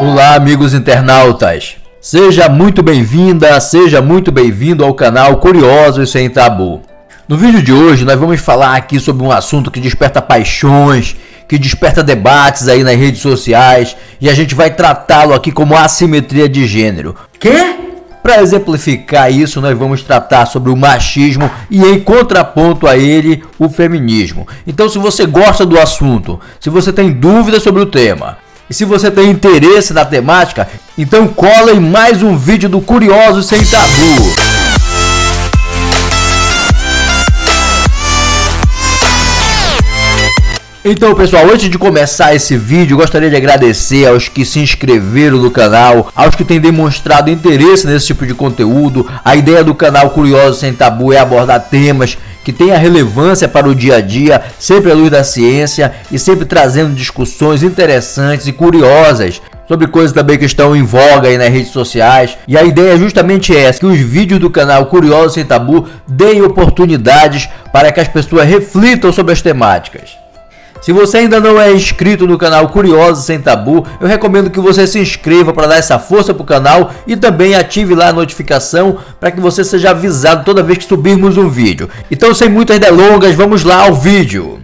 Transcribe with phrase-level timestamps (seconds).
[0.00, 1.74] Olá, amigos internautas.
[2.00, 6.82] Seja muito bem-vinda, seja muito bem-vindo ao canal Curiosos Sem Tabu.
[7.26, 11.16] No vídeo de hoje nós vamos falar aqui sobre um assunto que desperta paixões,
[11.48, 16.48] que desperta debates aí nas redes sociais e a gente vai tratá-lo aqui como assimetria
[16.48, 17.16] de gênero.
[17.40, 17.74] Quê?
[18.22, 23.68] Para exemplificar isso, nós vamos tratar sobre o machismo e em contraponto a ele, o
[23.68, 24.46] feminismo.
[24.64, 28.38] Então, se você gosta do assunto, se você tem dúvidas sobre o tema,
[28.70, 33.42] e se você tem interesse na temática, então cola em mais um vídeo do Curioso
[33.42, 34.34] Sem Tabu.
[40.84, 45.50] Então pessoal, antes de começar esse vídeo, gostaria de agradecer aos que se inscreveram no
[45.50, 49.06] canal, aos que têm demonstrado interesse nesse tipo de conteúdo.
[49.24, 52.16] A ideia do canal Curioso Sem Tabu é abordar temas
[52.48, 56.46] que tenham relevância para o dia a dia, sempre à luz da ciência e sempre
[56.46, 61.72] trazendo discussões interessantes e curiosas sobre coisas também que estão em voga aí nas redes
[61.72, 62.38] sociais.
[62.48, 66.40] E a ideia é justamente essa, que os vídeos do canal Curioso Sem Tabu deem
[66.40, 70.16] oportunidades para que as pessoas reflitam sobre as temáticas.
[70.88, 74.86] Se você ainda não é inscrito no canal Curioso Sem Tabu, eu recomendo que você
[74.86, 78.96] se inscreva para dar essa força para o canal e também ative lá a notificação
[79.20, 81.90] para que você seja avisado toda vez que subirmos um vídeo.
[82.10, 84.60] Então, sem muitas delongas, vamos lá ao vídeo.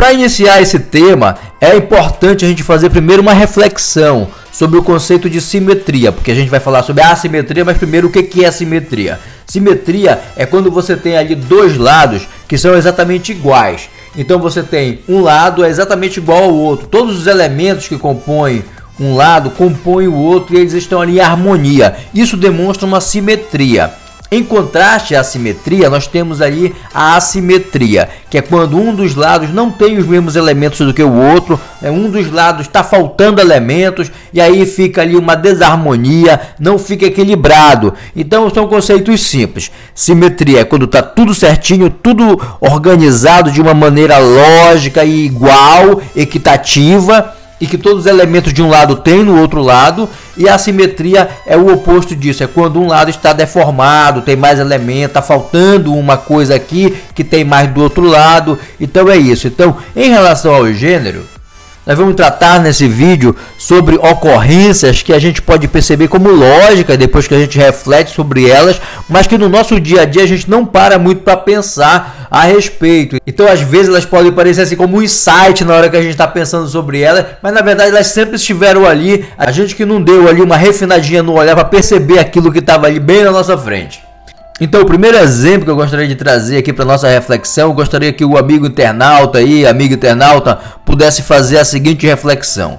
[0.00, 5.28] Para iniciar esse tema, é importante a gente fazer primeiro uma reflexão sobre o conceito
[5.28, 8.50] de simetria, porque a gente vai falar sobre a assimetria, mas primeiro o que é
[8.50, 9.20] simetria?
[9.46, 13.90] Simetria é quando você tem ali dois lados que são exatamente iguais.
[14.16, 16.86] Então você tem um lado é exatamente igual ao outro.
[16.86, 18.64] Todos os elementos que compõem
[18.98, 21.94] um lado compõem o outro e eles estão ali em harmonia.
[22.14, 23.92] Isso demonstra uma simetria.
[24.32, 29.52] Em contraste à simetria, nós temos aí a assimetria, que é quando um dos lados
[29.52, 31.90] não tem os mesmos elementos do que o outro, né?
[31.90, 37.92] um dos lados está faltando elementos e aí fica ali uma desarmonia, não fica equilibrado.
[38.14, 39.68] Então são conceitos simples.
[39.92, 47.39] Simetria é quando está tudo certinho, tudo organizado de uma maneira lógica e igual, equitativa
[47.60, 51.28] e que todos os elementos de um lado têm no outro lado, e a assimetria
[51.46, 55.94] é o oposto disso, é quando um lado está deformado, tem mais elementos, está faltando
[55.94, 59.46] uma coisa aqui que tem mais do outro lado, então é isso.
[59.46, 61.24] Então, em relação ao gênero,
[61.86, 67.26] nós vamos tratar nesse vídeo sobre ocorrências que a gente pode perceber como lógica depois
[67.26, 70.48] que a gente reflete sobre elas, mas que no nosso dia a dia a gente
[70.48, 73.16] não para muito para pensar a respeito.
[73.26, 76.12] Então, às vezes, elas podem parecer assim como um insight na hora que a gente
[76.12, 79.24] está pensando sobre elas, mas na verdade elas sempre estiveram ali.
[79.36, 82.86] A gente que não deu ali uma refinadinha no olhar para perceber aquilo que estava
[82.86, 84.09] ali bem na nossa frente.
[84.60, 88.24] Então, o primeiro exemplo que eu gostaria de trazer aqui para nossa reflexão, gostaria que
[88.24, 92.78] o amigo internauta aí, amigo internauta, pudesse fazer a seguinte reflexão.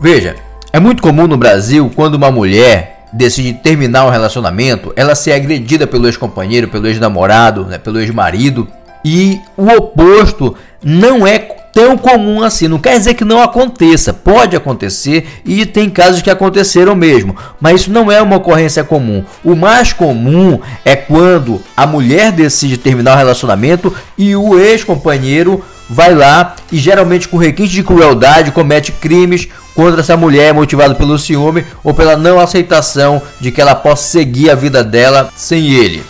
[0.00, 0.34] Veja,
[0.72, 5.86] é muito comum no Brasil quando uma mulher decide terminar um relacionamento, ela ser agredida
[5.86, 8.66] pelo ex-companheiro, pelo ex-namorado, né, pelo ex-marido,
[9.04, 11.38] e o oposto não é
[11.72, 12.68] tão comum assim.
[12.68, 17.82] Não quer dizer que não aconteça, pode acontecer e tem casos que aconteceram mesmo, mas
[17.82, 19.24] isso não é uma ocorrência comum.
[19.44, 26.14] O mais comum é quando a mulher decide terminar o relacionamento e o ex-companheiro vai
[26.14, 31.64] lá e geralmente com requinte de crueldade comete crimes contra essa mulher motivado pelo ciúme
[31.82, 36.02] ou pela não aceitação de que ela possa seguir a vida dela sem ele.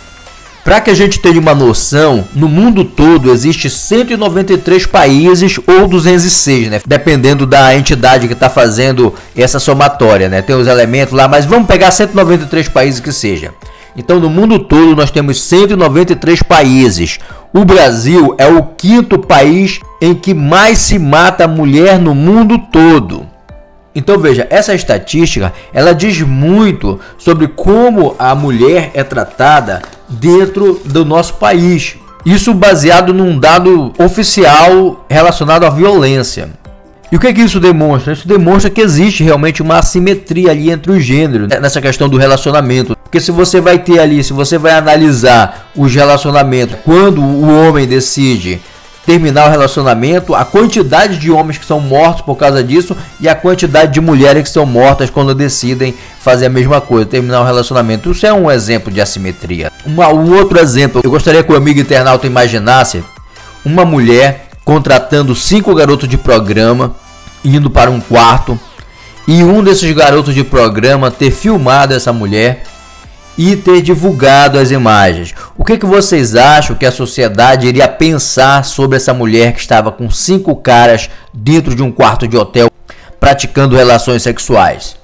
[0.64, 6.68] Para que a gente tenha uma noção, no mundo todo existe 193 países ou 206,
[6.68, 6.80] né?
[6.86, 10.42] Dependendo da entidade que está fazendo essa somatória, né?
[10.42, 13.52] Tem os elementos lá, mas vamos pegar 193 países que seja.
[13.96, 17.18] Então, no mundo todo nós temos 193 países.
[17.52, 23.26] O Brasil é o quinto país em que mais se mata mulher no mundo todo.
[23.92, 31.04] Então veja, essa estatística ela diz muito sobre como a mulher é tratada dentro do
[31.04, 31.96] nosso país.
[32.24, 36.50] Isso baseado num dado oficial relacionado à violência.
[37.12, 38.12] E o que, é que isso demonstra?
[38.12, 42.16] Isso demonstra que existe realmente uma assimetria ali entre os gêneros né, nessa questão do
[42.16, 42.96] relacionamento.
[43.02, 47.86] Porque se você vai ter ali, se você vai analisar os relacionamentos, quando o homem
[47.86, 48.60] decide
[49.06, 53.34] terminar o relacionamento, a quantidade de homens que são mortos por causa disso e a
[53.34, 58.10] quantidade de mulheres que são mortas quando decidem fazer a mesma coisa, terminar o relacionamento.
[58.10, 59.72] Isso é um exemplo de assimetria.
[59.84, 63.02] Uma, um outro exemplo, eu gostaria que o amigo internauta imaginasse
[63.64, 66.94] uma mulher contratando cinco garotos de programa,
[67.44, 68.58] indo para um quarto,
[69.26, 72.64] e um desses garotos de programa ter filmado essa mulher
[73.36, 75.34] e ter divulgado as imagens.
[75.56, 79.90] O que, que vocês acham que a sociedade iria pensar sobre essa mulher que estava
[79.90, 82.70] com cinco caras dentro de um quarto de hotel
[83.18, 84.96] praticando relações sexuais?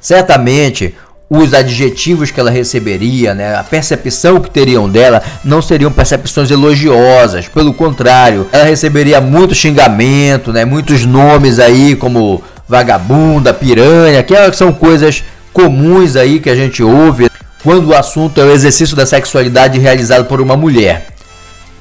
[0.00, 0.94] Certamente
[1.30, 7.46] os adjetivos que ela receberia, né, a percepção que teriam dela, não seriam percepções elogiosas.
[7.48, 14.72] Pelo contrário, ela receberia muito xingamento, né, muitos nomes aí como vagabunda, piranha, que são
[14.72, 15.22] coisas
[15.58, 17.28] comuns aí que a gente ouve
[17.64, 21.08] quando o assunto é o exercício da sexualidade realizado por uma mulher.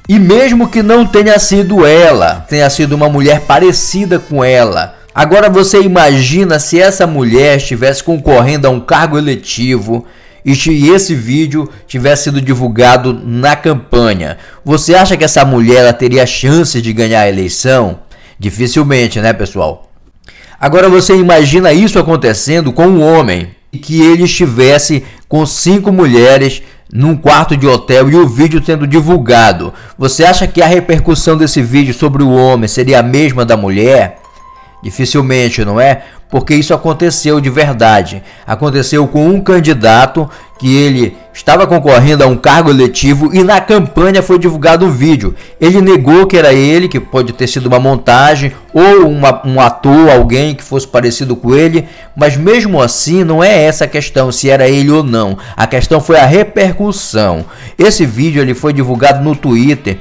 [0.09, 5.49] E mesmo que não tenha sido ela, tenha sido uma mulher parecida com ela, Agora
[5.49, 10.05] você imagina se essa mulher estivesse concorrendo a um cargo eletivo
[10.45, 10.51] e
[10.91, 14.37] esse vídeo tivesse sido divulgado na campanha.
[14.63, 18.01] Você acha que essa mulher teria chance de ganhar a eleição?
[18.37, 19.91] Dificilmente, né, pessoal?
[20.59, 26.61] Agora você imagina isso acontecendo com um homem e que ele estivesse com cinco mulheres
[26.91, 29.73] num quarto de hotel e o vídeo sendo divulgado.
[29.97, 34.19] Você acha que a repercussão desse vídeo sobre o homem seria a mesma da mulher?
[34.87, 36.03] Dificilmente, não é?
[36.29, 38.23] Porque isso aconteceu de verdade.
[38.45, 44.23] Aconteceu com um candidato que ele estava concorrendo a um cargo eletivo e na campanha
[44.23, 45.35] foi divulgado um vídeo.
[45.59, 50.09] Ele negou que era ele, que pode ter sido uma montagem ou uma, um ator,
[50.09, 51.85] alguém que fosse parecido com ele,
[52.15, 55.37] mas mesmo assim não é essa a questão se era ele ou não.
[55.57, 57.43] A questão foi a repercussão.
[57.77, 59.97] Esse vídeo ele foi divulgado no Twitter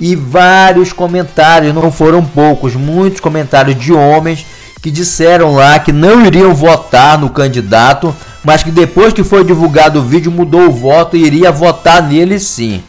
[0.00, 4.46] e vários comentários, não foram poucos, muitos comentários de homens
[4.80, 10.00] que disseram lá que não iriam votar no candidato, mas que depois que foi divulgado
[10.00, 12.82] o vídeo mudou o voto e iria votar nele sim.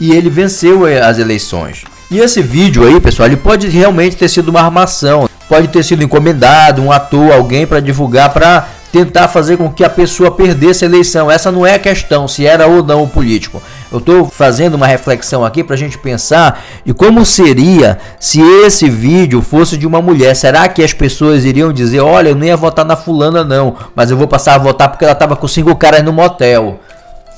[0.00, 1.84] E ele venceu eh, as eleições.
[2.10, 6.02] E esse vídeo aí, pessoal, ele pode realmente ter sido uma armação, pode ter sido
[6.02, 10.88] encomendado, um ator, alguém para divulgar para tentar fazer com que a pessoa perdesse a
[10.88, 11.30] eleição.
[11.30, 13.62] Essa não é a questão, se era ou não o político.
[13.90, 18.90] Eu estou fazendo uma reflexão aqui para a gente pensar de como seria se esse
[18.90, 20.36] vídeo fosse de uma mulher.
[20.36, 24.10] Será que as pessoas iriam dizer: olha, eu nem ia votar na fulana, não, mas
[24.10, 26.78] eu vou passar a votar porque ela estava com cinco caras no motel?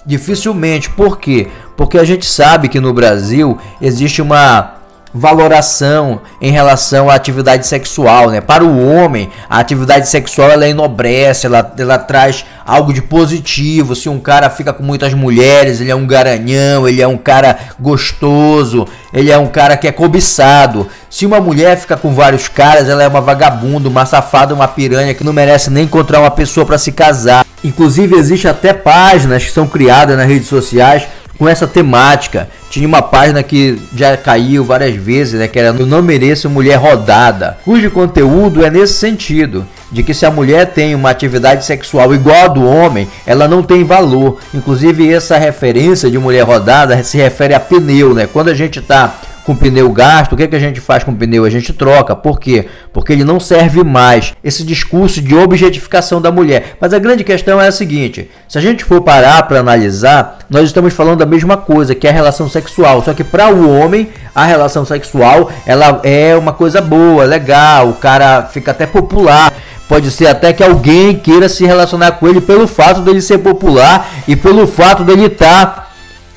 [0.04, 0.90] Dificilmente.
[0.90, 1.46] Por quê?
[1.76, 4.73] Porque a gente sabe que no Brasil existe uma
[5.14, 8.40] valoração em relação à atividade sexual, né?
[8.40, 13.94] Para o homem, a atividade sexual ela enobrece, ela, ela traz algo de positivo.
[13.94, 17.56] Se um cara fica com muitas mulheres, ele é um garanhão, ele é um cara
[17.78, 20.88] gostoso, ele é um cara que é cobiçado.
[21.08, 25.14] Se uma mulher fica com vários caras, ela é uma vagabunda, uma safada, uma piranha
[25.14, 27.46] que não merece nem encontrar uma pessoa para se casar.
[27.62, 31.06] Inclusive existe até páginas que são criadas nas redes sociais
[31.38, 32.48] com essa temática.
[32.70, 36.76] Tinha uma página que já caiu várias vezes, né, que era Eu Não Mereço Mulher
[36.76, 42.14] Rodada, cujo conteúdo é nesse sentido, de que se a mulher tem uma atividade sexual
[42.14, 44.38] igual a do homem, ela não tem valor.
[44.52, 48.26] Inclusive essa referência de mulher rodada se refere a pneu, né?
[48.26, 49.14] Quando a gente está
[49.44, 51.44] com pneu gasto, o que, é que a gente faz com pneu?
[51.44, 52.17] A gente troca.
[52.17, 52.67] Por quê?
[52.93, 54.32] Porque ele não serve mais.
[54.43, 56.76] Esse discurso de objetificação da mulher.
[56.81, 60.64] Mas a grande questão é a seguinte: se a gente for parar para analisar, nós
[60.64, 63.02] estamos falando da mesma coisa, que é a relação sexual.
[63.05, 67.94] Só que para o homem, a relação sexual ela é uma coisa boa, legal, o
[67.94, 69.52] cara fica até popular.
[69.87, 74.08] Pode ser até que alguém queira se relacionar com ele pelo fato dele ser popular
[74.26, 75.83] e pelo fato dele estar tá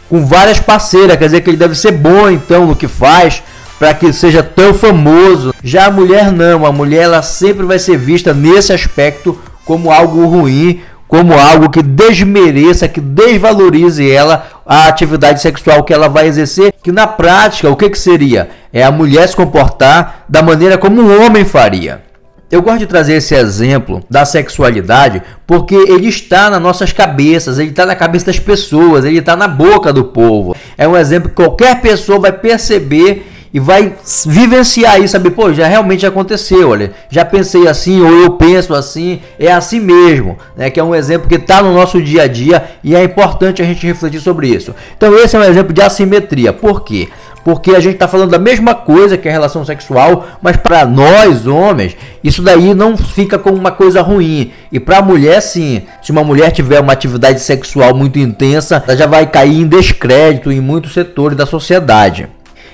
[0.09, 3.43] com várias parceiras, quer dizer que ele deve ser bom então no que faz
[3.79, 5.53] para que seja tão famoso.
[5.63, 10.25] Já a mulher não, a mulher ela sempre vai ser vista nesse aspecto como algo
[10.25, 16.73] ruim, como algo que desmereça, que desvalorize ela a atividade sexual que ela vai exercer,
[16.83, 18.49] que na prática o que, que seria?
[18.73, 22.06] É a mulher se comportar da maneira como um homem faria.
[22.49, 27.71] Eu gosto de trazer esse exemplo da sexualidade porque ele está nas nossas cabeças, ele
[27.71, 30.55] está na cabeça das pessoas, ele está na boca do povo.
[30.77, 35.29] É um exemplo que qualquer pessoa vai perceber e vai vivenciar isso, sabe?
[35.29, 40.37] Pô, já realmente aconteceu, olha, já pensei assim, ou eu penso assim, é assim mesmo,
[40.55, 40.69] né?
[40.69, 43.65] Que é um exemplo que está no nosso dia a dia e é importante a
[43.65, 44.73] gente refletir sobre isso.
[44.95, 46.53] Então, esse é um exemplo de assimetria.
[46.53, 47.09] Por quê?
[47.47, 51.47] Porque a gente está falando da mesma coisa que a relação sexual, mas para nós
[51.47, 54.51] homens, isso daí não fica como uma coisa ruim.
[54.69, 55.83] E para a mulher, sim.
[56.03, 60.51] Se uma mulher tiver uma atividade sexual muito intensa, ela já vai cair em descrédito
[60.51, 62.27] em muitos setores da sociedade.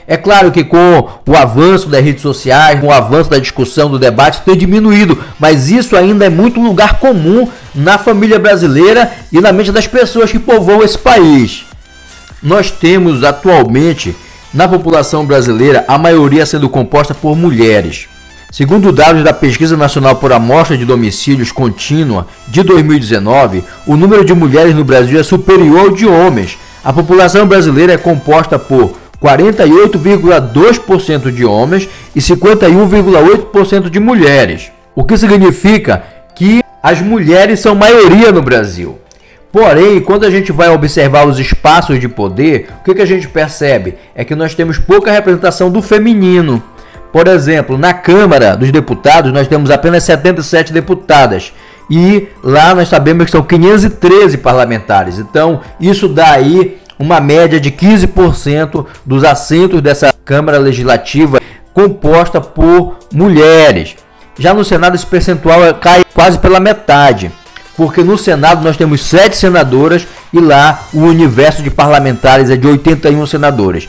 [0.08, 4.00] É claro que com o avanço das redes sociais, com o avanço da discussão, do
[4.00, 9.54] debate, tem diminuído, mas isso ainda é muito lugar comum na família brasileira e na
[9.54, 11.64] mente das pessoas que povoam esse país.
[12.42, 14.16] Nós temos atualmente
[14.54, 18.08] na população brasileira, a maioria sendo composta por mulheres.
[18.52, 24.36] Segundo dados da Pesquisa Nacional por Amostra de Domicílios Contínua de 2019, o número de
[24.36, 26.60] mulheres no Brasil é superior ao de homens.
[26.84, 34.72] A população brasileira é composta por 48,2% de homens e 51,8% de mulheres.
[34.94, 36.04] O que significa
[36.36, 39.00] que as mulheres são maioria no Brasil.
[39.54, 43.28] Porém, quando a gente vai observar os espaços de poder, o que, que a gente
[43.28, 43.94] percebe?
[44.16, 46.62] É que nós temos pouca representação do feminino.
[47.12, 51.54] Por exemplo, na Câmara dos Deputados nós temos apenas 77 deputadas.
[51.88, 55.20] E lá nós sabemos que são 513 parlamentares.
[55.20, 61.40] Então, isso dá aí uma média de 15% dos assentos dessa Câmara Legislativa
[61.76, 63.96] composta por mulheres.
[64.40, 67.32] Já no Senado esse percentual cai quase pela metade,
[67.76, 72.68] porque no Senado nós temos sete senadoras e lá o universo de parlamentares é de
[72.68, 73.88] 81 senadores.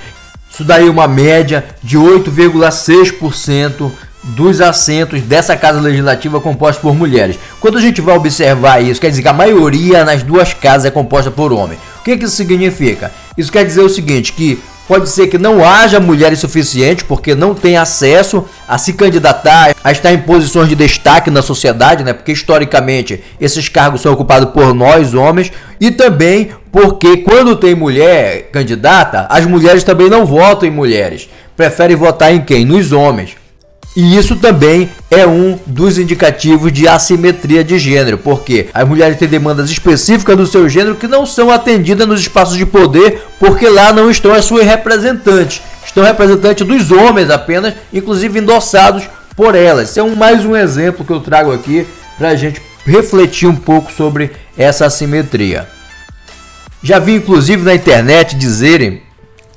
[0.50, 3.90] Isso daí é uma média de 8,6%
[4.22, 7.38] dos assentos dessa casa legislativa composta por mulheres.
[7.60, 10.90] Quando a gente vai observar isso, quer dizer que a maioria nas duas casas é
[10.90, 11.76] composta por homem.
[12.00, 13.12] O que, que isso significa?
[13.36, 17.54] Isso quer dizer o seguinte, que Pode ser que não haja mulheres suficientes porque não
[17.54, 22.12] tem acesso a se candidatar, a estar em posições de destaque na sociedade, né?
[22.12, 25.50] Porque historicamente esses cargos são ocupados por nós, homens,
[25.80, 31.96] e também porque quando tem mulher candidata, as mulheres também não votam em mulheres, preferem
[31.96, 32.64] votar em quem?
[32.64, 33.43] Nos homens.
[33.96, 39.28] E isso também é um dos indicativos de assimetria de gênero, porque as mulheres têm
[39.28, 43.92] demandas específicas do seu gênero que não são atendidas nos espaços de poder, porque lá
[43.92, 49.04] não estão as suas representantes, estão representantes dos homens apenas, inclusive endossados
[49.36, 49.90] por elas.
[49.90, 51.86] Esse é um, mais um exemplo que eu trago aqui
[52.18, 55.68] para a gente refletir um pouco sobre essa assimetria.
[56.82, 59.02] Já vi inclusive na internet dizerem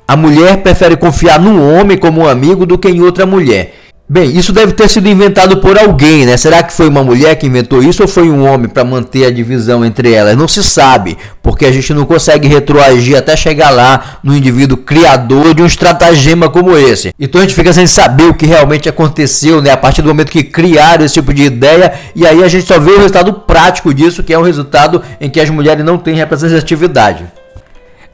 [0.06, 3.74] a mulher prefere confiar num homem como um amigo do que em outra mulher.
[4.10, 6.34] Bem, isso deve ter sido inventado por alguém, né?
[6.38, 9.30] Será que foi uma mulher que inventou isso ou foi um homem para manter a
[9.30, 10.34] divisão entre elas?
[10.34, 15.52] Não se sabe, porque a gente não consegue retroagir até chegar lá no indivíduo criador
[15.52, 17.12] de um estratagema como esse.
[17.20, 19.72] Então a gente fica sem saber o que realmente aconteceu, né?
[19.72, 22.80] A partir do momento que criaram esse tipo de ideia, e aí a gente só
[22.80, 26.14] vê o resultado prático disso, que é um resultado em que as mulheres não têm
[26.14, 27.26] representatividade.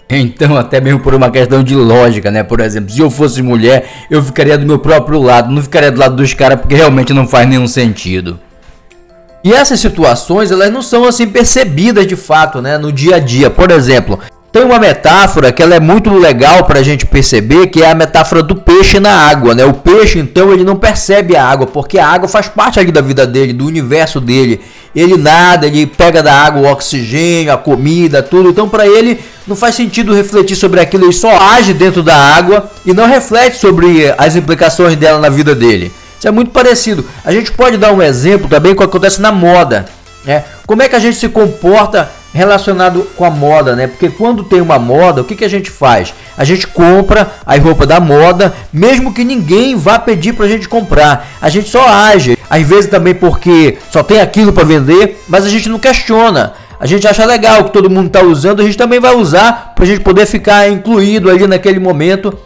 [0.09, 2.43] Então, até mesmo por uma questão de lógica, né?
[2.43, 5.99] Por exemplo, se eu fosse mulher, eu ficaria do meu próprio lado, não ficaria do
[5.99, 8.39] lado dos caras porque realmente não faz nenhum sentido.
[9.43, 13.51] E essas situações, elas não são assim percebidas de fato, né, no dia a dia.
[13.51, 14.19] Por exemplo,
[14.51, 17.95] tem uma metáfora que ela é muito legal para a gente perceber, que é a
[17.95, 19.65] metáfora do peixe na água, né?
[19.65, 23.01] O peixe, então, ele não percebe a água, porque a água faz parte ali da
[23.01, 24.61] vida dele, do universo dele.
[24.95, 28.51] Ele nada, ele pega da água o oxigênio, a comida, tudo.
[28.51, 32.71] Então, para ele, não faz sentido refletir sobre aquilo, ele só age dentro da água
[32.87, 35.93] e não reflete sobre as implicações dela na vida dele.
[36.19, 37.05] Isso é muito parecido.
[37.25, 39.87] A gente pode dar um exemplo também com o que acontece na moda.
[40.25, 40.45] Né?
[40.67, 43.87] Como é que a gente se comporta relacionado com a moda, né?
[43.87, 46.13] Porque quando tem uma moda, o que, que a gente faz?
[46.37, 50.69] A gente compra a roupa da moda, mesmo que ninguém vá pedir para a gente
[50.69, 51.29] comprar.
[51.41, 52.37] A gente só age.
[52.55, 56.87] Às vezes também porque só tem aquilo para vender, mas a gente não questiona a
[56.87, 59.87] gente acha legal que todo mundo está usando, a gente também vai usar para a
[59.87, 62.37] gente poder ficar incluído ali naquele momento.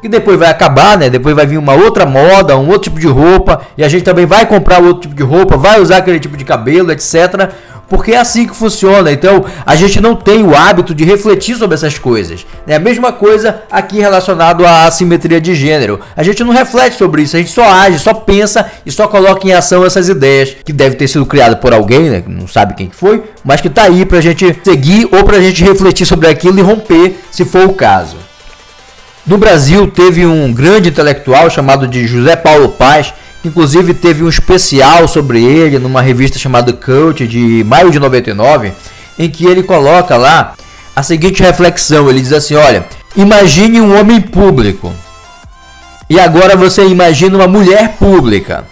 [0.00, 1.10] Que depois vai acabar, né?
[1.10, 4.24] Depois vai vir uma outra moda, um outro tipo de roupa, e a gente também
[4.24, 7.50] vai comprar outro tipo de roupa, vai usar aquele tipo de cabelo, etc
[7.90, 9.10] porque é assim que funciona.
[9.10, 12.46] Então a gente não tem o hábito de refletir sobre essas coisas.
[12.66, 16.00] É a mesma coisa aqui relacionado à assimetria de gênero.
[16.16, 19.46] A gente não reflete sobre isso, a gente só age, só pensa e só coloca
[19.46, 22.22] em ação essas ideias que devem ter sido criadas por alguém, né?
[22.26, 26.06] Não sabe quem foi, mas que tá aí pra gente seguir ou pra gente refletir
[26.06, 28.16] sobre aquilo e romper, se for o caso.
[29.26, 33.12] No Brasil teve um grande intelectual chamado de José Paulo Paz
[33.44, 38.72] Inclusive teve um especial sobre ele numa revista chamada Cult de maio de 99,
[39.18, 40.54] em que ele coloca lá
[40.94, 44.92] a seguinte reflexão, ele diz assim, olha, imagine um homem público.
[46.08, 48.66] E agora você imagina uma mulher pública.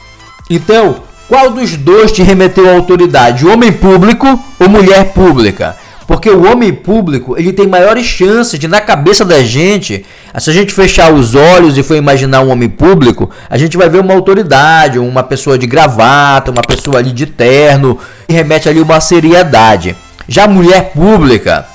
[0.50, 4.26] Então, qual dos dois te remeteu à autoridade, homem público
[4.58, 5.76] ou mulher pública?
[6.08, 10.06] Porque o homem público, ele tem maiores chances de, na cabeça da gente,
[10.38, 13.90] se a gente fechar os olhos e for imaginar um homem público, a gente vai
[13.90, 18.80] ver uma autoridade, uma pessoa de gravata, uma pessoa ali de terno, que remete ali
[18.80, 19.94] uma seriedade.
[20.26, 21.66] Já a mulher pública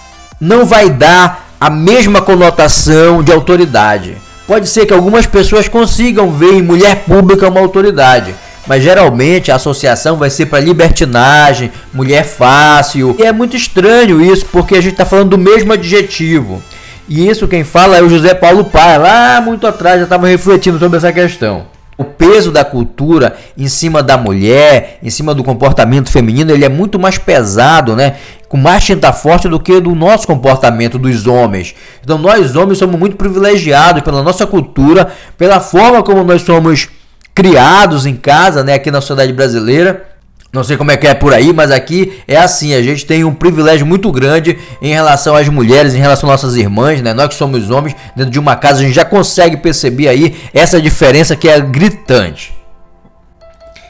[0.41, 4.17] não vai dar a mesma conotação de autoridade.
[4.47, 8.33] Pode ser que algumas pessoas consigam ver em mulher pública uma autoridade,
[8.65, 13.15] mas geralmente a associação vai ser para libertinagem, mulher fácil.
[13.19, 16.61] E é muito estranho isso, porque a gente está falando do mesmo adjetivo.
[17.07, 18.97] E isso quem fala é o José Paulo Pai.
[18.97, 21.65] Lá muito atrás já estava refletindo sobre essa questão.
[21.97, 26.69] O peso da cultura em cima da mulher, em cima do comportamento feminino, ele é
[26.69, 28.15] muito mais pesado, né?
[28.47, 31.75] Com mais tinta forte do que do nosso comportamento dos homens.
[32.03, 36.87] Então nós homens somos muito privilegiados pela nossa cultura, pela forma como nós somos
[37.33, 40.05] criados em casa, né, aqui na sociedade brasileira.
[40.51, 43.23] Não sei como é que é por aí, mas aqui é assim, a gente tem
[43.23, 47.11] um privilégio muito grande em relação às mulheres, em relação às nossas irmãs, né?
[47.11, 50.79] Nós que somos homens, dentro de uma casa a gente já consegue perceber aí essa
[50.79, 52.53] diferença que é gritante.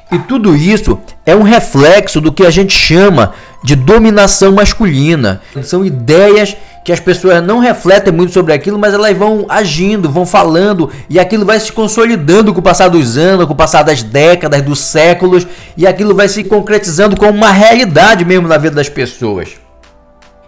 [0.10, 5.42] E tudo isso é um reflexo do que a gente chama de dominação masculina.
[5.64, 10.26] São ideias que as pessoas não refletem muito sobre aquilo, mas elas vão agindo, vão
[10.26, 14.04] falando e aquilo vai se consolidando com o passar dos anos, com o passar das
[14.04, 15.48] décadas, dos séculos
[15.78, 19.52] e aquilo vai se concretizando como uma realidade mesmo na vida das pessoas.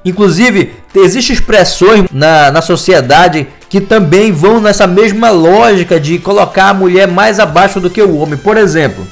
[0.04, 6.74] Inclusive, existem expressões na, na sociedade que também vão nessa mesma lógica de colocar a
[6.74, 8.38] mulher mais abaixo do que o homem.
[8.38, 9.08] Por exemplo,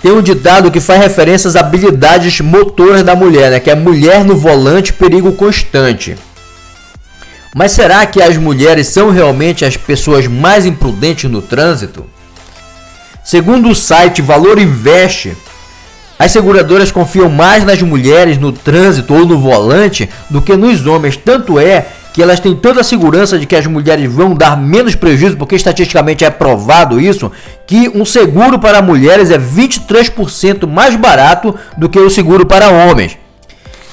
[0.00, 3.58] tem um ditado que faz referência às habilidades motoras da mulher, né?
[3.58, 6.16] que é mulher no volante, perigo constante.
[7.54, 12.06] Mas será que as mulheres são realmente as pessoas mais imprudentes no trânsito?
[13.22, 15.36] Segundo o site Valor Investe,
[16.18, 21.16] as seguradoras confiam mais nas mulheres no trânsito ou no volante do que nos homens.
[21.16, 24.94] Tanto é que elas têm toda a segurança de que as mulheres vão dar menos
[24.94, 27.30] prejuízo, porque estatisticamente é provado isso,
[27.66, 33.18] que um seguro para mulheres é 23% mais barato do que o seguro para homens.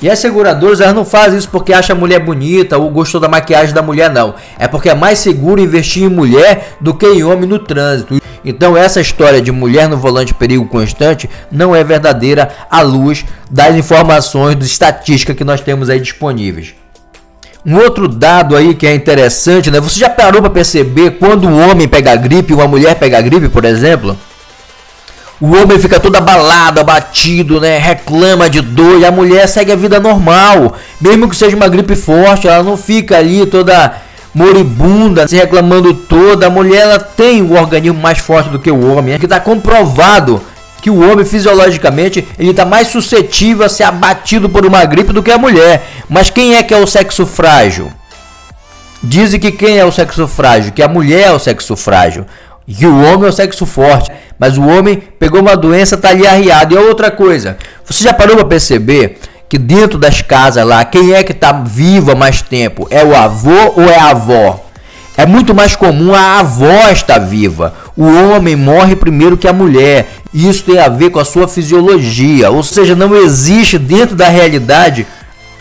[0.02, 3.28] E as seguradoras elas não fazem isso porque acham a mulher bonita ou gostou da
[3.28, 4.34] maquiagem da mulher, não.
[4.58, 8.22] É porque é mais seguro investir em mulher do que em homem no trânsito.
[8.44, 13.76] Então essa história de mulher no volante perigo constante não é verdadeira à luz das
[13.76, 16.74] informações, de estatística que nós temos aí disponíveis.
[17.66, 19.82] Um outro dado aí que é interessante, né?
[19.82, 23.66] Você já parou para perceber quando um homem pega gripe uma mulher pega gripe, por
[23.66, 24.18] exemplo?
[25.42, 27.78] O homem fica todo abalado, abatido, né?
[27.78, 30.76] Reclama de dor e a mulher segue a vida normal.
[31.00, 33.94] Mesmo que seja uma gripe forte, ela não fica ali toda
[34.34, 36.48] moribunda, se reclamando toda.
[36.48, 39.14] A mulher ela tem o organismo mais forte do que o homem.
[39.14, 40.42] É que está comprovado
[40.82, 45.24] que o homem fisiologicamente ele está mais suscetível a ser abatido por uma gripe do
[45.24, 45.88] que a mulher.
[46.10, 47.92] Mas quem é que é o sexo frágil?
[49.02, 50.74] Dizem que quem é o sexo frágil?
[50.74, 52.26] Que a mulher é o sexo frágil.
[52.70, 54.12] E o homem é o sexo forte.
[54.38, 56.76] Mas o homem pegou uma doença, tá ali arriado.
[56.76, 59.18] E a outra coisa, você já parou para perceber
[59.50, 62.88] que dentro das casas lá, quem é que tá vivo há mais tempo?
[62.92, 64.64] É o avô ou é a avó?
[65.18, 67.74] É muito mais comum a avó estar viva.
[67.98, 70.08] O homem morre primeiro que a mulher.
[70.32, 72.52] Isso tem a ver com a sua fisiologia.
[72.52, 75.06] Ou seja, não existe dentro da realidade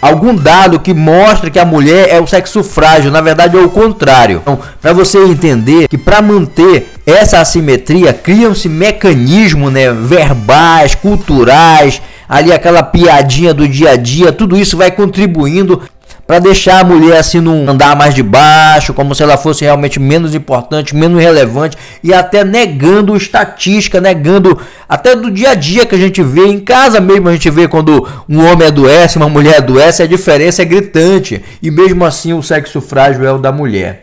[0.00, 3.68] algum dado que mostre que a mulher é o sexo frágil, na verdade é o
[3.68, 4.40] contrário.
[4.42, 12.52] Então, para você entender que para manter essa assimetria, criam-se mecanismos, né, verbais, culturais, ali
[12.52, 15.82] aquela piadinha do dia a dia, tudo isso vai contribuindo
[16.28, 19.98] para deixar a mulher assim não andar mais de baixo, como se ela fosse realmente
[19.98, 25.94] menos importante, menos relevante e até negando estatística, negando até do dia a dia que
[25.94, 29.56] a gente vê em casa mesmo a gente vê quando um homem adoece, uma mulher
[29.56, 34.02] adoece, a diferença é gritante e mesmo assim o sexo frágil é o da mulher.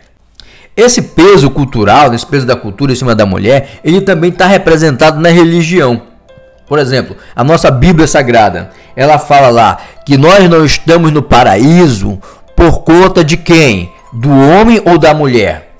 [0.76, 5.20] Esse peso cultural, esse peso da cultura em cima da mulher, ele também está representado
[5.20, 6.02] na religião.
[6.66, 12.18] Por exemplo, a nossa Bíblia Sagrada, ela fala lá que nós não estamos no paraíso
[12.56, 13.92] por conta de quem?
[14.12, 15.70] Do homem ou da mulher?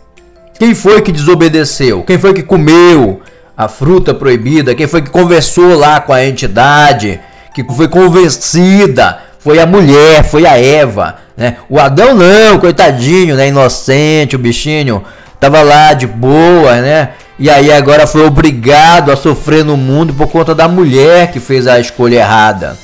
[0.59, 2.03] Quem foi que desobedeceu?
[2.03, 3.23] Quem foi que comeu
[3.57, 4.75] a fruta proibida?
[4.75, 7.19] Quem foi que conversou lá com a entidade?
[7.55, 9.19] Que foi convencida?
[9.39, 11.17] Foi a mulher, foi a Eva.
[11.37, 11.57] Né?
[11.69, 13.49] O Adão não, coitadinho, né?
[13.49, 15.03] Inocente, o bichinho
[15.39, 17.11] tava lá de boa, né?
[17.39, 21.67] E aí agora foi obrigado a sofrer no mundo por conta da mulher que fez
[21.67, 22.77] a escolha errada.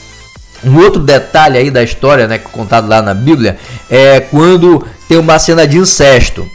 [0.64, 3.58] Um outro detalhe aí da história, né, contado lá na Bíblia,
[3.90, 6.48] é quando tem uma cena de incesto,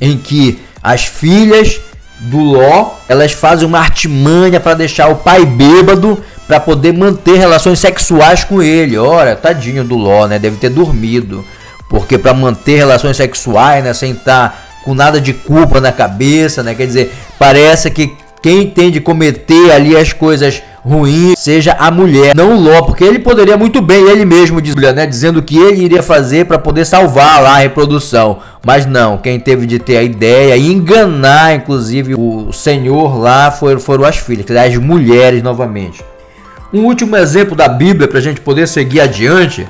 [0.00, 1.80] em que as filhas
[2.20, 7.78] do Ló, elas fazem uma artimanha para deixar o pai bêbado para poder manter relações
[7.78, 8.96] sexuais com ele.
[8.96, 10.38] Ora, tadinho do Ló, né?
[10.38, 11.44] Deve ter dormido.
[11.88, 16.62] Porque para manter relações sexuais, né, sem estar tá com nada de culpa na cabeça,
[16.62, 16.74] né?
[16.74, 22.34] Quer dizer, parece que quem tem de cometer ali as coisas ruins seja a mulher,
[22.34, 25.84] não o Ló, porque ele poderia muito bem, ele mesmo diz, né, dizendo que ele
[25.84, 28.38] iria fazer para poder salvar lá a reprodução.
[28.64, 33.78] Mas não, quem teve de ter a ideia e enganar, inclusive, o senhor lá foram,
[33.78, 36.02] foram as filhas, as mulheres novamente.
[36.72, 39.66] Um último exemplo da Bíblia para a gente poder seguir adiante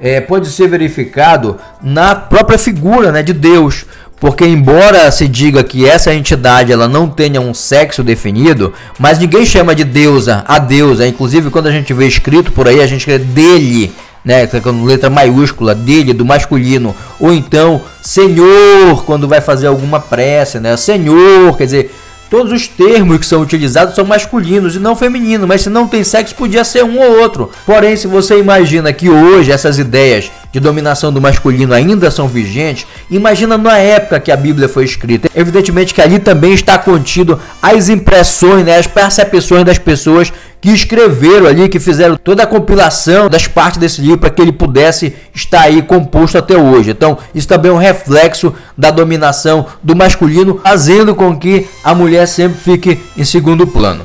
[0.00, 3.84] é, pode ser verificado na própria figura né, de Deus.
[4.20, 9.46] Porque embora se diga que essa entidade ela não tenha um sexo definido, mas ninguém
[9.46, 11.06] chama de deusa a deusa.
[11.06, 13.92] Inclusive quando a gente vê escrito por aí, a gente crê dele,
[14.24, 20.58] né, com letra maiúscula, dele, do masculino, ou então Senhor, quando vai fazer alguma prece,
[20.58, 20.76] né?
[20.76, 21.94] Senhor, quer dizer,
[22.30, 26.04] Todos os termos que são utilizados são masculinos e não femininos, mas se não tem
[26.04, 27.50] sexo, podia ser um ou outro.
[27.64, 32.86] Porém, se você imagina que hoje essas ideias de dominação do masculino ainda são vigentes,
[33.10, 35.30] imagina na época que a Bíblia foi escrita.
[35.34, 41.46] Evidentemente que ali também está contido as impressões, né, as percepções das pessoas que escreveram
[41.46, 45.62] ali, que fizeram toda a compilação das partes desse livro para que ele pudesse estar
[45.62, 46.90] aí composto até hoje.
[46.90, 52.26] Então, isso também é um reflexo da dominação do masculino, fazendo com que a mulher
[52.26, 54.04] sempre fique em segundo plano.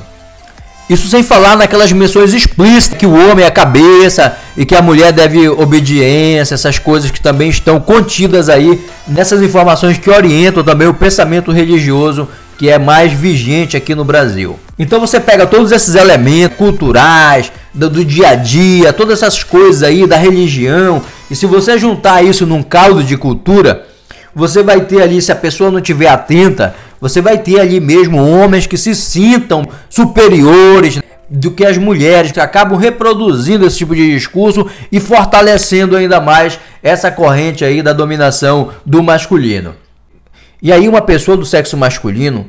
[0.90, 4.82] Isso sem falar naquelas menções explícitas que o homem é a cabeça e que a
[4.82, 10.88] mulher deve obediência, essas coisas que também estão contidas aí nessas informações que orientam também
[10.88, 14.60] o pensamento religioso que é mais vigente aqui no Brasil.
[14.78, 19.84] Então você pega todos esses elementos culturais, do, do, dia a dia, todas essas coisas
[19.84, 23.88] aí da religião, e se você juntar isso num caldo de cultura,
[24.36, 28.18] você vai ter ali, se a pessoa não estiver atenta, você vai ter ali mesmo
[28.18, 34.14] homens que se sintam superiores do que as mulheres, que acabam reproduzindo esse tipo de
[34.14, 39.76] discurso e fortalecendo ainda mais essa corrente aí da dominação do masculino.
[40.64, 42.46] E aí uma pessoa do sexo masculino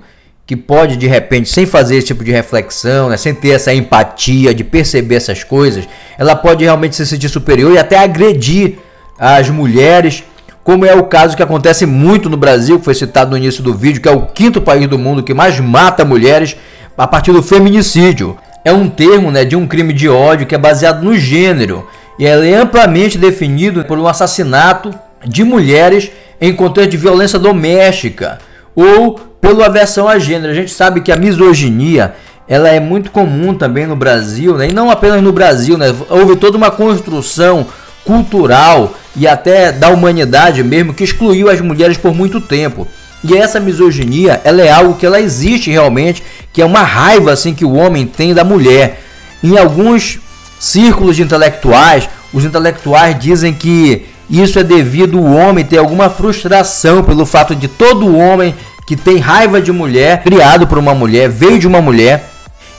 [0.46, 4.54] que pode de repente, sem fazer esse tipo de reflexão, né, sem ter essa empatia
[4.54, 8.78] de perceber essas coisas, ela pode realmente se sentir superior e até agredir
[9.18, 10.22] as mulheres,
[10.62, 13.74] como é o caso que acontece muito no Brasil, que foi citado no início do
[13.74, 16.56] vídeo, que é o quinto país do mundo que mais mata mulheres
[16.96, 18.38] a partir do feminicídio.
[18.64, 22.26] É um termo né, de um crime de ódio que é baseado no gênero e
[22.26, 24.94] é amplamente definido por um assassinato
[25.26, 28.38] de mulheres em contexto de violência doméstica
[28.74, 30.52] ou pela aversão a gênero.
[30.52, 32.14] A gente sabe que a misoginia
[32.46, 34.68] ela é muito comum também no Brasil, né?
[34.68, 35.94] e não apenas no Brasil, né?
[36.10, 37.66] houve toda uma construção
[38.04, 42.86] cultural e até da humanidade mesmo que excluiu as mulheres por muito tempo.
[43.22, 47.54] E essa misoginia, ela é algo que ela existe realmente, que é uma raiva assim
[47.54, 49.00] que o homem tem da mulher.
[49.42, 50.20] Em alguns
[50.60, 57.02] círculos de intelectuais, os intelectuais dizem que isso é devido o homem ter alguma frustração
[57.02, 58.54] pelo fato de todo homem
[58.86, 62.30] que tem raiva de mulher, criado por uma mulher, veio de uma mulher,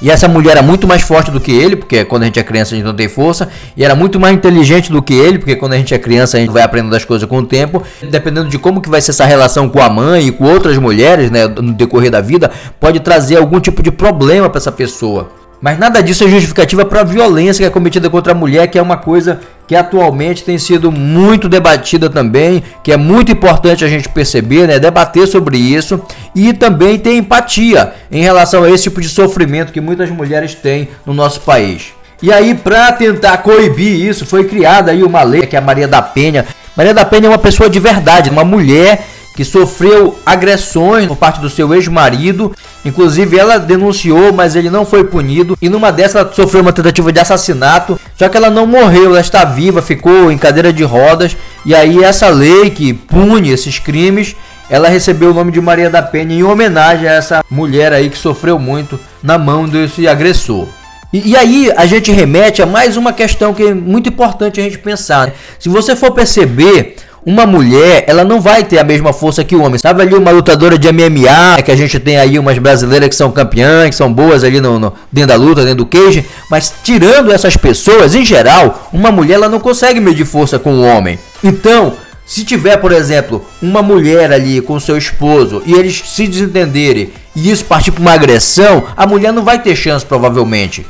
[0.02, 2.44] e essa mulher era muito mais forte do que ele, porque quando a gente é
[2.44, 5.56] criança a gente não tem força, e era muito mais inteligente do que ele, porque
[5.56, 8.50] quando a gente é criança a gente vai aprendendo as coisas com o tempo, dependendo
[8.50, 11.48] de como que vai ser essa relação com a mãe e com outras mulheres, né,
[11.48, 15.32] no decorrer da vida, pode trazer algum tipo de problema para essa pessoa.
[15.62, 18.78] Mas nada disso é justificativa para a violência que é cometida contra a mulher, que
[18.78, 23.88] é uma coisa que atualmente tem sido muito debatida também, que é muito importante a
[23.88, 26.02] gente perceber, né, debater sobre isso
[26.36, 30.90] e também ter empatia em relação a esse tipo de sofrimento que muitas mulheres têm
[31.06, 31.94] no nosso país.
[32.22, 35.88] E aí, para tentar coibir isso, foi criada aí uma lei que é a Maria
[35.88, 36.46] da Penha.
[36.76, 41.42] Maria da Penha é uma pessoa de verdade, uma mulher que sofreu agressões por parte
[41.42, 42.56] do seu ex-marido.
[42.86, 45.58] Inclusive, ela denunciou, mas ele não foi punido.
[45.60, 48.00] E numa dessas, ela sofreu uma tentativa de assassinato.
[48.16, 51.36] Só que ela não morreu, ela está viva, ficou em cadeira de rodas.
[51.66, 54.36] E aí, essa lei que pune esses crimes,
[54.70, 58.18] ela recebeu o nome de Maria da Penha em homenagem a essa mulher aí que
[58.18, 60.68] sofreu muito na mão desse agressor.
[61.14, 64.64] E, e, aí a gente remete a mais uma questão que é muito importante a
[64.64, 65.32] gente pensar.
[65.58, 69.62] Se você for perceber, uma mulher, ela não vai ter a mesma força que o
[69.62, 69.80] homem.
[69.80, 73.32] Sabe ali uma lutadora de MMA, que a gente tem aí umas brasileiras que são
[73.32, 77.32] campeãs, que são boas ali no, no, dentro da luta, dentro do cage, mas tirando
[77.32, 81.18] essas pessoas, em geral, uma mulher ela não consegue medir força com o homem.
[81.44, 81.94] Então,
[82.28, 87.52] se tiver, por exemplo, uma mulher ali com seu esposo e eles se desentenderem e
[87.52, 90.86] isso partir para uma agressão, a mulher não vai ter chance provavelmente.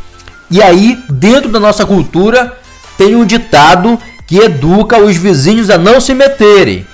[0.52, 2.54] E aí, dentro da nossa cultura,
[2.98, 6.86] tem um ditado que educa os vizinhos a não se meterem.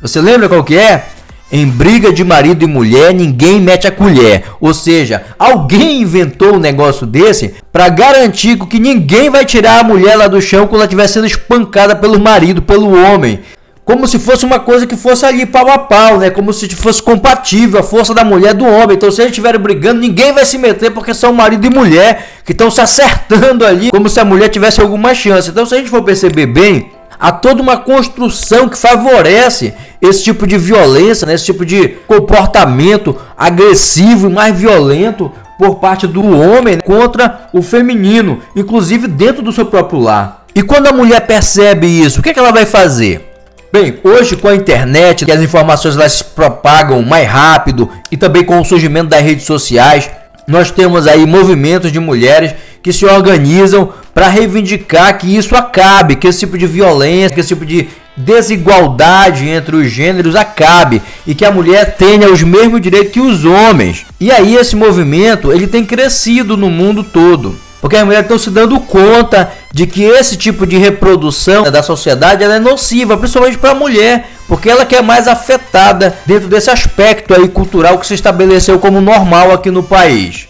[0.00, 1.06] Você lembra qual que é?
[1.52, 4.44] Em briga de marido e mulher, ninguém mete a colher.
[4.60, 10.14] Ou seja, alguém inventou um negócio desse para garantir que ninguém vai tirar a mulher
[10.16, 13.40] lá do chão quando ela estiver sendo espancada pelo marido, pelo homem
[13.84, 16.30] como se fosse uma coisa que fosse ali pau a pau, né?
[16.30, 18.96] Como se fosse compatível a força da mulher do homem.
[18.96, 22.52] Então, se eles estiverem brigando, ninguém vai se meter porque são marido e mulher que
[22.52, 25.50] estão se acertando ali, como se a mulher tivesse alguma chance.
[25.50, 30.46] Então, se a gente for perceber bem, há toda uma construção que favorece esse tipo
[30.46, 31.34] de violência, né?
[31.34, 38.40] esse tipo de comportamento agressivo e mais violento por parte do homem contra o feminino,
[38.56, 40.44] inclusive dentro do seu próprio lar.
[40.54, 43.29] E quando a mulher percebe isso, o que, é que ela vai fazer?
[43.72, 48.42] Bem, hoje com a internet, que as informações elas se propagam mais rápido e também
[48.42, 50.10] com o surgimento das redes sociais,
[50.44, 52.52] nós temos aí movimentos de mulheres
[52.82, 57.50] que se organizam para reivindicar que isso acabe, que esse tipo de violência, que esse
[57.50, 63.12] tipo de desigualdade entre os gêneros acabe e que a mulher tenha os mesmos direitos
[63.12, 64.04] que os homens.
[64.18, 67.56] E aí esse movimento ele tem crescido no mundo todo.
[67.80, 72.44] Porque as mulheres estão se dando conta de que esse tipo de reprodução da sociedade
[72.44, 77.32] é nociva, principalmente para a mulher, porque ela que é mais afetada dentro desse aspecto
[77.32, 80.46] aí cultural que se estabeleceu como normal aqui no país.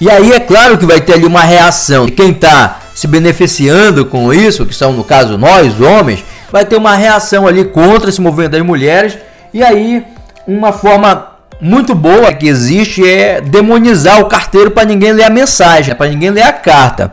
[0.00, 4.04] E aí é claro que vai ter ali uma reação de quem está se beneficiando
[4.06, 8.20] com isso, que são no caso nós, homens, vai ter uma reação ali contra esse
[8.20, 9.16] movimento das mulheres.
[9.54, 10.04] E aí
[10.46, 15.94] uma forma muito boa que existe é demonizar o carteiro para ninguém ler a mensagem,
[15.94, 17.12] para ninguém ler a carta.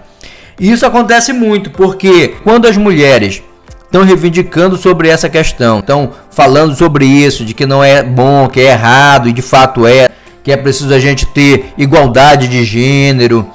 [0.60, 3.42] E isso acontece muito porque quando as mulheres
[3.84, 8.60] estão reivindicando sobre essa questão, estão falando sobre isso, de que não é bom, que
[8.60, 10.10] é errado e de fato é,
[10.44, 13.50] que é preciso a gente ter igualdade de gênero.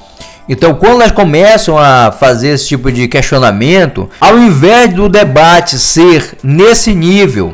[0.48, 6.36] Então, quando elas começam a fazer esse tipo de questionamento, ao invés do debate ser
[6.42, 7.52] nesse nível,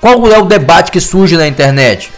[0.00, 2.10] qual é o debate que surge na internet?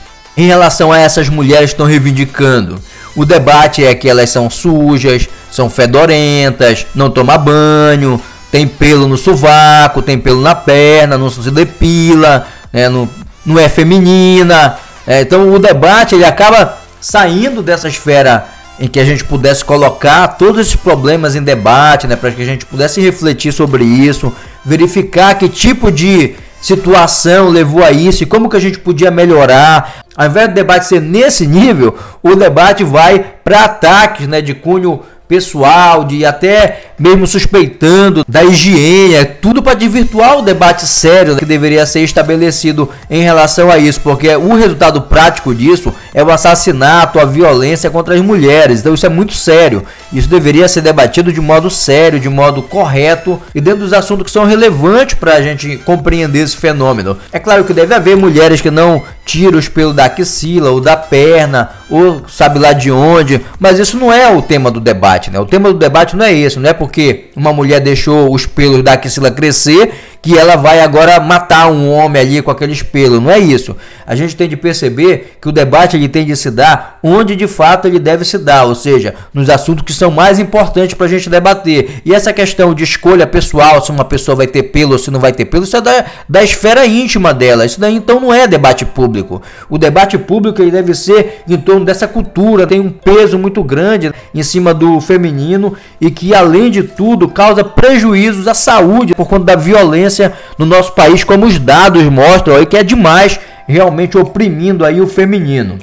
[0.42, 2.81] Em relação a essas mulheres que estão reivindicando.
[3.14, 9.16] O debate é que elas são sujas, são fedorentas, não tomam banho, tem pelo no
[9.16, 13.09] sovaco, tem pelo na perna, não se depila, né, não,
[13.44, 14.79] não é feminina.
[15.07, 18.46] É, então o debate ele acaba saindo dessa esfera
[18.79, 22.46] em que a gente pudesse colocar todos esses problemas em debate, né, para que a
[22.46, 24.33] gente pudesse refletir sobre isso,
[24.64, 30.03] verificar que tipo de situação levou a isso e como que a gente podia melhorar.
[30.16, 35.01] Ao invés do debate ser nesse nível, o debate vai para ataques né, de cunho
[35.31, 41.45] pessoal, de até mesmo suspeitando da higiene, é tudo para desvirtuar o debate sério que
[41.45, 47.21] deveria ser estabelecido em relação a isso, porque o resultado prático disso é o assassinato,
[47.21, 48.81] a violência contra as mulheres.
[48.81, 49.85] Então isso é muito sério.
[50.12, 54.33] Isso deveria ser debatido de modo sério, de modo correto e dentro dos assuntos que
[54.33, 57.16] são relevantes para a gente compreender esse fenômeno.
[57.33, 60.97] É claro que deve haver mulheres que não tiram os pelos da axila ou da
[60.97, 65.38] perna ou sabe lá de onde, mas isso não é o tema do debate, né?
[65.38, 68.83] O tema do debate não é esse, não é porque uma mulher deixou os pelos
[68.83, 73.20] da axila crescer que ela vai agora matar um homem ali com aquele espelho.
[73.20, 73.76] Não é isso.
[74.06, 77.46] A gente tem de perceber que o debate ele tem de se dar onde de
[77.46, 81.09] fato ele deve se dar, ou seja, nos assuntos que são mais importantes para a
[81.09, 82.02] gente debater.
[82.04, 85.20] E essa questão de escolha pessoal, se uma pessoa vai ter pelo ou se não
[85.20, 87.64] vai ter pelo, isso é da, da esfera íntima dela.
[87.64, 89.40] Isso daí então não é debate público.
[89.68, 94.12] O debate público ele deve ser em torno dessa cultura, tem um peso muito grande
[94.35, 99.44] em cima do feminino e que além de tudo causa prejuízos à saúde por conta
[99.44, 104.18] da violência violência no nosso país, como os dados mostram aí, que é demais, realmente
[104.18, 105.79] oprimindo aí o feminino.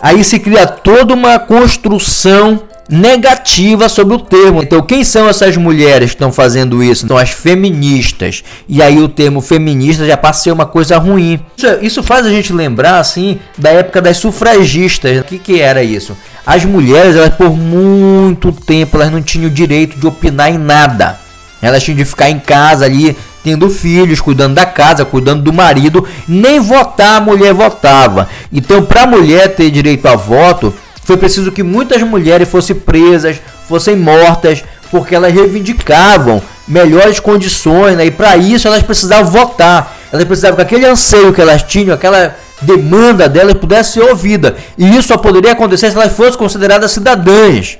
[0.00, 4.60] Aí se cria toda uma construção negativa sobre o termo.
[4.60, 7.06] Então, quem são essas mulheres que estão fazendo isso?
[7.06, 8.42] São as feministas.
[8.68, 11.38] E aí o termo feminista já passa a ser uma coisa ruim.
[11.56, 15.20] Isso, isso faz a gente lembrar assim da época das sufragistas.
[15.20, 16.16] O que, que era isso?
[16.44, 21.22] As mulheres, elas por muito tempo, elas não tinham o direito de opinar em nada.
[21.62, 26.06] Elas tinham de ficar em casa ali tendo filhos, cuidando da casa, cuidando do marido,
[26.28, 28.28] nem votar a mulher votava.
[28.52, 30.72] Então, para a mulher ter direito a voto,
[31.04, 38.06] foi preciso que muitas mulheres fossem presas, fossem mortas, porque elas reivindicavam melhores condições, né?
[38.06, 39.96] e para isso elas precisavam votar.
[40.12, 44.56] Elas precisavam que aquele anseio que elas tinham, aquela demanda delas pudesse ser ouvida.
[44.78, 47.78] E isso só poderia acontecer se elas fossem consideradas cidadãs.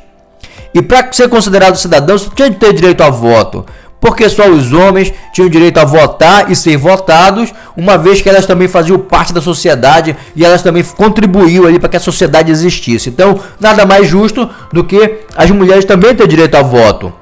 [0.74, 3.66] E para ser considerado cidadão, você tinha de ter direito a voto
[4.02, 8.44] porque só os homens tinham direito a votar e ser votados, uma vez que elas
[8.44, 13.08] também faziam parte da sociedade e elas também contribuíam ali para que a sociedade existisse.
[13.08, 17.12] Então, nada mais justo do que as mulheres também ter direito a voto.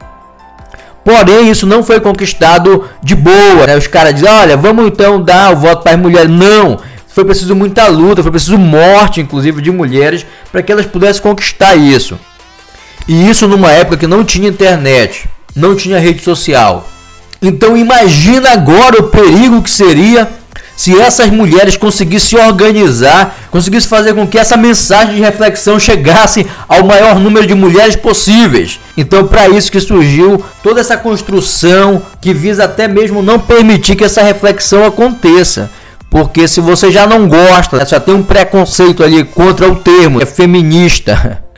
[1.04, 3.66] Porém, isso não foi conquistado de boa.
[3.66, 3.76] Né?
[3.76, 6.30] Os caras dizem: olha, vamos então dar o voto para as mulheres.
[6.30, 6.78] Não!
[7.08, 11.74] Foi preciso muita luta, foi preciso morte, inclusive, de mulheres, para que elas pudessem conquistar
[11.74, 12.18] isso.
[13.06, 16.88] E isso numa época que não tinha internet não tinha rede social.
[17.42, 20.28] Então imagina agora o perigo que seria
[20.80, 26.46] se essas mulheres conseguissem se organizar, conseguissem fazer com que essa mensagem de reflexão chegasse
[26.66, 28.80] ao maior número de mulheres possíveis.
[28.96, 34.04] Então, para isso que surgiu toda essa construção que visa até mesmo não permitir que
[34.04, 35.70] essa reflexão aconteça.
[36.08, 40.24] Porque se você já não gosta, só tem um preconceito ali contra o termo, é
[40.24, 41.42] feminista.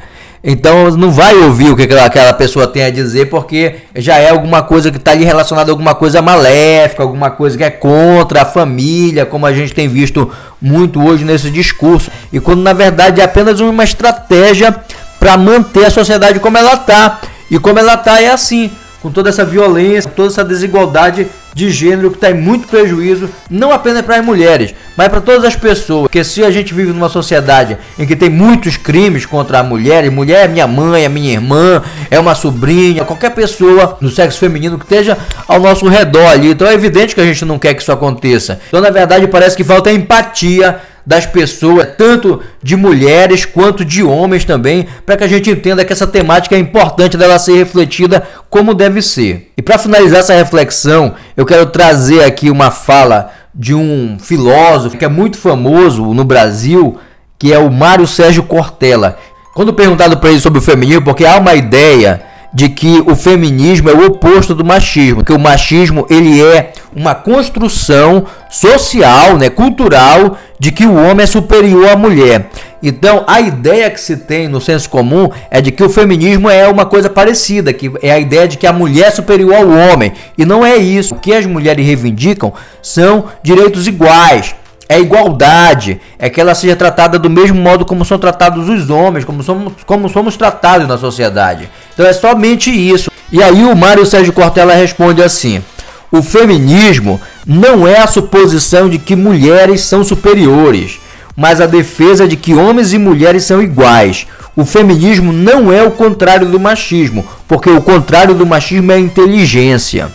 [0.44, 4.62] Então não vai ouvir o que aquela, pessoa tem a dizer, porque já é alguma
[4.62, 8.44] coisa que está ali relacionada a alguma coisa maléfica, alguma coisa que é contra a
[8.44, 12.11] família, como a gente tem visto muito hoje nesse discurso.
[12.33, 14.74] E quando na verdade é apenas uma estratégia
[15.20, 17.20] para manter a sociedade como ela está.
[17.48, 22.10] E como ela está é assim com toda essa violência, toda essa desigualdade de gênero
[22.10, 26.02] que está em muito prejuízo, não apenas para as mulheres, mas para todas as pessoas.
[26.02, 30.04] Porque se a gente vive numa sociedade em que tem muitos crimes contra a mulher,
[30.04, 34.38] e mulher é minha mãe, é minha irmã, é uma sobrinha, qualquer pessoa no sexo
[34.38, 37.74] feminino que esteja ao nosso redor ali, então é evidente que a gente não quer
[37.74, 38.60] que isso aconteça.
[38.68, 44.44] Então, na verdade, parece que falta empatia das pessoas, tanto de mulheres quanto de homens
[44.44, 48.74] também, para que a gente entenda que essa temática é importante dela ser refletida como
[48.74, 49.50] deve ser.
[49.56, 55.04] E para finalizar essa reflexão, eu quero trazer aqui uma fala de um filósofo que
[55.04, 56.98] é muito famoso no Brasil,
[57.38, 59.18] que é o Mário Sérgio Cortella.
[59.54, 62.22] Quando perguntado para ele sobre o feminino, porque há uma ideia
[62.54, 67.14] de que o feminismo é o oposto do machismo, que o machismo ele é uma
[67.14, 72.50] construção social, né, cultural de que o homem é superior à mulher.
[72.82, 76.66] Então, a ideia que se tem no senso comum é de que o feminismo é
[76.66, 80.12] uma coisa parecida, que é a ideia de que a mulher é superior ao homem.
[80.36, 81.14] E não é isso.
[81.14, 84.56] O que as mulheres reivindicam são direitos iguais,
[84.88, 89.24] é igualdade, é que ela seja tratada do mesmo modo como são tratados os homens,
[89.24, 91.70] como somos, como somos tratados na sociedade.
[91.94, 93.10] Então é somente isso.
[93.30, 95.62] E aí o Mário Sérgio Cortella responde assim:
[96.10, 101.00] o feminismo não é a suposição de que mulheres são superiores,
[101.36, 104.26] mas a defesa de que homens e mulheres são iguais.
[104.54, 109.00] O feminismo não é o contrário do machismo, porque o contrário do machismo é a
[109.00, 110.10] inteligência.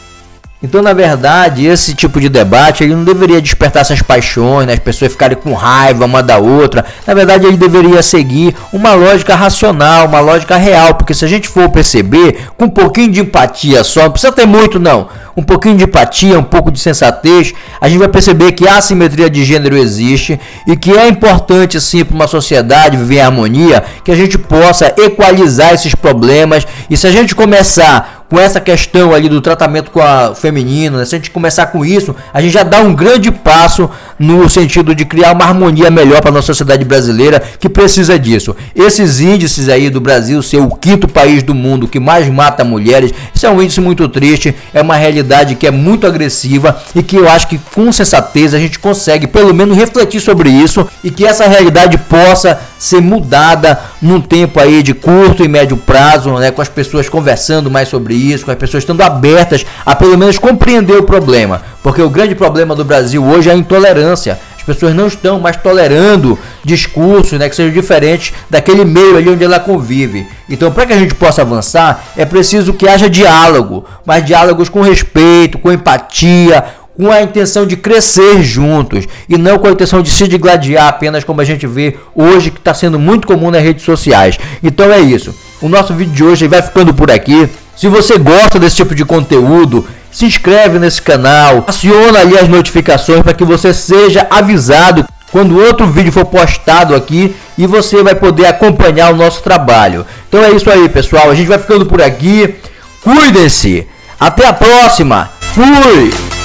[0.61, 4.73] Então, na verdade, esse tipo de debate ele não deveria despertar essas paixões, né?
[4.73, 6.83] as pessoas ficarem com raiva uma da outra.
[7.05, 11.47] Na verdade, ele deveria seguir uma lógica racional, uma lógica real, porque se a gente
[11.47, 15.77] for perceber, com um pouquinho de empatia só, não precisa ter muito não, um pouquinho
[15.77, 19.77] de empatia, um pouco de sensatez, a gente vai perceber que a assimetria de gênero
[19.77, 24.39] existe e que é importante sim para uma sociedade viver em harmonia, que a gente
[24.39, 29.91] possa equalizar esses problemas e se a gente começar com essa questão ali do tratamento
[29.91, 31.05] com a feminino, né?
[31.05, 34.95] se a gente começar com isso, a gente já dá um grande passo no sentido
[34.95, 38.55] de criar uma harmonia melhor para a nossa sociedade brasileira que precisa disso.
[38.75, 43.13] Esses índices aí do Brasil ser o quinto país do mundo que mais mata mulheres,
[43.33, 47.15] isso é um índice muito triste, é uma realidade que é muito agressiva e que
[47.15, 51.25] eu acho que com sensatez a gente consegue pelo menos refletir sobre isso e que
[51.25, 56.61] essa realidade possa ser mudada num tempo aí de curto e médio prazo, né, com
[56.61, 60.97] as pessoas conversando mais sobre isso, com as pessoas estando abertas a pelo menos compreender
[60.97, 64.37] o problema, porque o grande problema do Brasil hoje é a intolerância.
[64.57, 69.41] As pessoas não estão mais tolerando discursos né, que sejam diferentes daquele meio ali onde
[69.41, 70.27] ela convive.
[70.49, 74.81] Então, para que a gente possa avançar, é preciso que haja diálogo, mas diálogos com
[74.81, 76.61] respeito, com empatia,
[76.97, 81.23] com a intenção de crescer juntos e não com a intenção de se digladiar apenas
[81.23, 84.37] como a gente vê hoje que está sendo muito comum nas redes sociais.
[84.61, 85.33] Então é isso.
[85.61, 87.47] O nosso vídeo de hoje vai ficando por aqui.
[87.77, 93.21] Se você gosta desse tipo de conteúdo, se inscreve nesse canal, aciona ali as notificações
[93.21, 98.45] para que você seja avisado quando outro vídeo for postado aqui e você vai poder
[98.45, 100.05] acompanhar o nosso trabalho.
[100.27, 101.29] Então é isso aí, pessoal.
[101.29, 102.55] A gente vai ficando por aqui.
[103.03, 103.87] Cuidem-se.
[104.19, 105.29] Até a próxima.
[105.53, 106.36] Fui.